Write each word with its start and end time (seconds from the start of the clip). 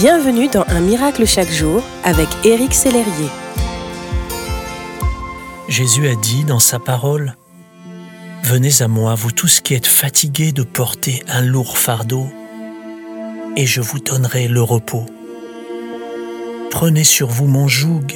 Bienvenue 0.00 0.48
dans 0.48 0.64
Un 0.68 0.80
miracle 0.80 1.26
chaque 1.26 1.50
jour 1.50 1.82
avec 2.04 2.26
Éric 2.42 2.72
Sellerier. 2.72 3.28
Jésus 5.68 6.08
a 6.08 6.14
dit 6.14 6.44
dans 6.44 6.58
sa 6.58 6.78
parole, 6.78 7.36
Venez 8.42 8.80
à 8.80 8.88
moi, 8.88 9.14
vous 9.14 9.30
tous 9.30 9.60
qui 9.60 9.74
êtes 9.74 9.86
fatigués 9.86 10.52
de 10.52 10.62
porter 10.62 11.22
un 11.28 11.42
lourd 11.42 11.76
fardeau, 11.76 12.26
et 13.58 13.66
je 13.66 13.82
vous 13.82 13.98
donnerai 13.98 14.48
le 14.48 14.62
repos. 14.62 15.04
Prenez 16.70 17.04
sur 17.04 17.28
vous 17.28 17.46
mon 17.46 17.68
joug, 17.68 18.06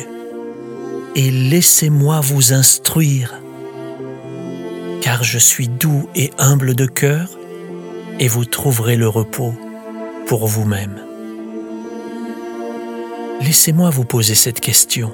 et 1.15 1.31
laissez-moi 1.31 2.21
vous 2.21 2.55
instruire, 2.55 3.35
car 5.03 5.23
je 5.23 5.39
suis 5.39 5.69
doux 5.69 6.09
et 6.15 6.31
humble 6.39 6.75
de 6.75 6.87
cœur, 6.87 7.29
et 8.19 8.29
vous 8.29 8.47
trouverez 8.47 8.97
le 8.97 9.09
repos 9.09 9.55
pour 10.27 10.47
vous-même. 10.47 11.14
Laissez-moi 13.41 13.91
vous 13.91 14.05
poser 14.05 14.35
cette 14.35 14.61
question. 14.61 15.13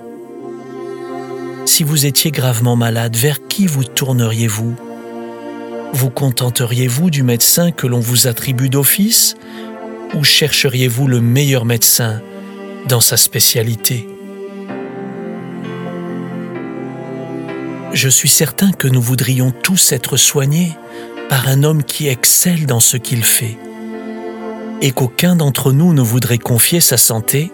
Si 1.65 1.85
vous 1.85 2.07
étiez 2.07 2.31
gravement 2.31 2.77
malade, 2.77 3.17
vers 3.17 3.47
qui 3.49 3.67
vous 3.67 3.85
tourneriez-vous? 3.85 4.75
Vous 5.93 6.11
contenteriez-vous 6.11 7.11
du 7.11 7.23
médecin 7.23 7.73
que 7.73 7.87
l'on 7.87 8.01
vous 8.01 8.27
attribue 8.27 8.69
d'office? 8.69 9.37
Ou 10.15 10.25
chercheriez-vous 10.25 11.07
le 11.07 11.21
meilleur 11.21 11.65
médecin 11.65 12.21
dans 12.89 13.01
sa 13.01 13.17
spécialité? 13.17 14.09
Je 17.93 18.09
suis 18.09 18.29
certain 18.29 18.71
que 18.71 18.87
nous 18.87 19.03
voudrions 19.03 19.51
tous 19.51 19.93
être 19.93 20.17
soignés 20.17 20.77
par 21.29 21.49
un 21.49 21.65
homme 21.65 21.83
qui 21.83 22.09
excelle 22.09 22.67
dans 22.67 22.81
ce 22.81 22.97
qu'il 22.97 23.25
fait 23.25 23.59
et 24.83 24.93
qu'aucun 24.93 25.37
d'entre 25.37 25.73
nous 25.73 25.93
ne 25.93 26.01
voudrait 26.01 26.39
confier 26.39 26.81
sa 26.81 26.97
santé 26.97 27.51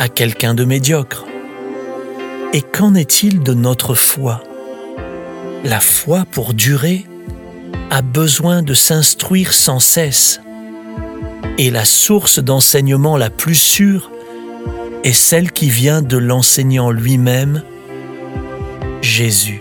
à 0.00 0.08
quelqu'un 0.08 0.54
de 0.54 0.64
médiocre. 0.64 1.26
Et 2.54 2.62
qu'en 2.62 2.94
est-il 2.94 3.42
de 3.42 3.52
notre 3.52 3.94
foi? 3.94 4.42
La 5.62 5.78
foi, 5.78 6.24
pour 6.30 6.54
durer, 6.54 7.04
a 7.90 8.00
besoin 8.00 8.62
de 8.62 8.72
s'instruire 8.72 9.52
sans 9.52 9.78
cesse. 9.78 10.40
Et 11.58 11.70
la 11.70 11.84
source 11.84 12.38
d'enseignement 12.38 13.18
la 13.18 13.28
plus 13.28 13.54
sûre 13.54 14.10
est 15.04 15.12
celle 15.12 15.52
qui 15.52 15.68
vient 15.68 16.00
de 16.00 16.16
l'enseignant 16.16 16.90
lui-même, 16.90 17.62
Jésus. 19.02 19.60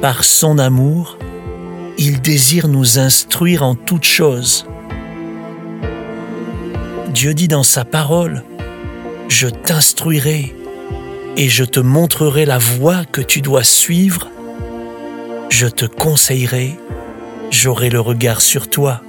Par 0.00 0.22
son 0.22 0.58
amour, 0.58 1.18
il 1.98 2.20
désire 2.20 2.68
nous 2.68 3.00
instruire 3.00 3.64
en 3.64 3.74
toutes 3.74 4.04
choses. 4.04 4.64
Dieu 7.12 7.34
dit 7.34 7.48
dans 7.48 7.64
sa 7.64 7.84
parole, 7.84 8.44
Je 9.30 9.46
t'instruirai 9.46 10.56
et 11.36 11.48
je 11.48 11.62
te 11.62 11.78
montrerai 11.78 12.44
la 12.46 12.58
voie 12.58 13.04
que 13.04 13.20
tu 13.20 13.40
dois 13.40 13.62
suivre, 13.62 14.28
je 15.50 15.68
te 15.68 15.86
conseillerai, 15.86 16.74
j'aurai 17.52 17.90
le 17.90 18.00
regard 18.00 18.40
sur 18.40 18.68
toi. 18.68 19.02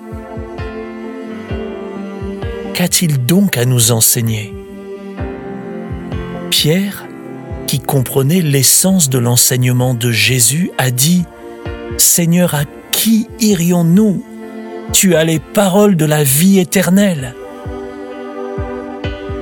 Qu'a-t-il 2.75 3.25
donc 3.25 3.57
à 3.57 3.65
nous 3.65 3.91
enseigner? 3.91 4.53
Pierre, 6.51 7.07
qui 7.65 7.79
comprenait 7.79 8.41
l'essence 8.41 9.09
de 9.09 9.17
l'enseignement 9.17 9.95
de 9.95 10.11
Jésus, 10.11 10.69
a 10.77 10.91
dit, 10.91 11.25
Seigneur, 11.97 12.53
à 12.53 12.65
qui 12.91 13.27
irions-nous? 13.39 14.23
Tu 14.93 15.15
as 15.15 15.23
les 15.23 15.39
paroles 15.39 15.95
de 15.95 16.05
la 16.05 16.23
vie 16.23 16.59
éternelle. 16.59 17.33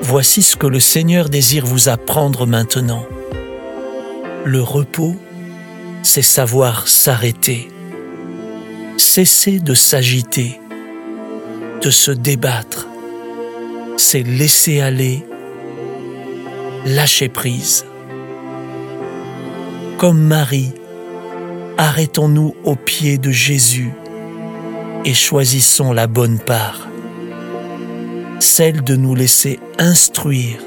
Voici 0.09 0.41
ce 0.41 0.55
que 0.55 0.65
le 0.65 0.79
Seigneur 0.79 1.29
désire 1.29 1.67
vous 1.67 1.87
apprendre 1.87 2.47
maintenant. 2.47 3.05
Le 4.43 4.59
repos, 4.59 5.15
c'est 6.01 6.23
savoir 6.23 6.87
s'arrêter, 6.87 7.69
cesser 8.97 9.59
de 9.59 9.75
s'agiter, 9.75 10.59
de 11.83 11.91
se 11.91 12.09
débattre, 12.09 12.87
c'est 13.97 14.23
laisser 14.23 14.81
aller, 14.81 15.23
lâcher 16.87 17.29
prise. 17.29 17.85
Comme 19.99 20.23
Marie, 20.23 20.73
arrêtons-nous 21.77 22.55
aux 22.63 22.75
pieds 22.75 23.19
de 23.19 23.29
Jésus 23.29 23.91
et 25.05 25.13
choisissons 25.13 25.93
la 25.93 26.07
bonne 26.07 26.39
part 26.39 26.87
celle 28.39 28.83
de 28.83 28.95
nous 28.95 29.15
laisser 29.15 29.59
instruire 29.77 30.59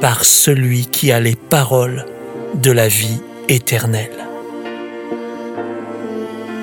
par 0.00 0.24
celui 0.24 0.86
qui 0.86 1.12
a 1.12 1.20
les 1.20 1.36
paroles 1.36 2.06
de 2.54 2.70
la 2.70 2.88
vie 2.88 3.20
éternelle. 3.48 4.26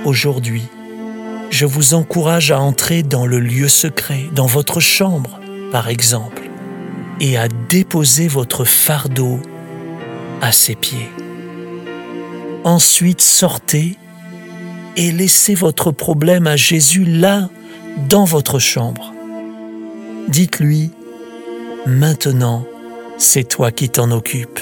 Aujourd'hui, 0.06 0.64
je 1.50 1.66
vous 1.66 1.94
encourage 1.94 2.52
à 2.52 2.60
entrer 2.60 3.04
dans 3.04 3.26
le 3.26 3.40
lieu 3.40 3.68
secret, 3.68 4.26
dans 4.34 4.46
votre 4.46 4.80
chambre 4.80 5.40
par 5.72 5.90
exemple, 5.90 6.44
et 7.20 7.38
à 7.38 7.48
déposer 7.70 8.28
votre 8.28 8.64
fardeau 8.64 9.40
à 10.42 10.52
ses 10.52 10.76
pieds. 10.76 11.10
Ensuite, 12.64 13.22
sortez 13.22 13.98
et 14.98 15.12
laissez 15.12 15.56
votre 15.56 15.92
problème 15.92 16.48
à 16.48 16.56
Jésus 16.56 17.06
là, 17.06 17.50
dans 18.10 18.26
votre 18.26 18.60
chambre. 18.60 19.14
Dites-lui, 20.28 20.92
maintenant, 21.86 22.66
c'est 23.18 23.48
toi 23.48 23.72
qui 23.72 23.90
t'en 23.90 24.12
occupes. 24.12 24.60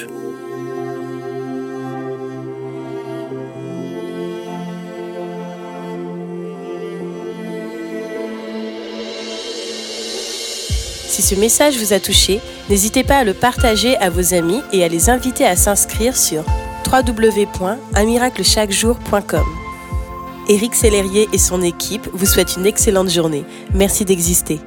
Si 11.07 11.23
ce 11.23 11.33
message 11.33 11.79
vous 11.79 11.93
a 11.93 11.99
touché, 11.99 12.41
n'hésitez 12.69 13.03
pas 13.03 13.17
à 13.17 13.23
le 13.23 13.33
partager 13.33 13.97
à 13.97 14.11
vos 14.11 14.35
amis 14.35 14.61
et 14.71 14.83
à 14.83 14.87
les 14.87 15.09
inviter 15.09 15.45
à 15.45 15.55
s'inscrire 15.55 16.15
sur 16.15 16.45
www.unmiraclechaquejour.com. 16.91 19.45
Éric 20.47 20.75
Sellerier 20.75 21.27
et 21.33 21.39
son 21.39 21.63
équipe 21.63 22.07
vous 22.13 22.27
souhaitent 22.27 22.55
une 22.55 22.67
excellente 22.67 23.09
journée. 23.09 23.45
Merci 23.73 24.05
d'exister. 24.05 24.59